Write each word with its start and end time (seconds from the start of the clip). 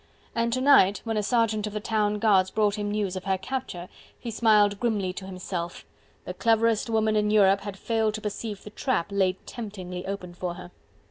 And 0.33 0.51
to 0.53 0.61
night, 0.61 1.01
when 1.03 1.15
a 1.15 1.21
sergeant 1.21 1.67
of 1.67 1.73
the 1.73 1.79
town 1.79 2.17
guards 2.17 2.49
brought 2.49 2.73
him 2.73 2.89
news 2.89 3.15
of 3.15 3.25
her 3.25 3.37
capture, 3.37 3.87
he 4.17 4.31
smiled 4.31 4.79
grimly 4.79 5.13
to 5.13 5.27
himself; 5.27 5.85
the 6.25 6.33
cleverest 6.33 6.89
woman 6.89 7.15
in 7.15 7.29
Europe 7.29 7.61
had 7.61 7.77
failed 7.77 8.15
to 8.15 8.21
perceive 8.21 8.63
the 8.63 8.71
trap 8.71 9.09
laid 9.11 9.37
temptingly 9.45 10.07
open 10.07 10.33
for 10.33 10.55
her. 10.55 10.71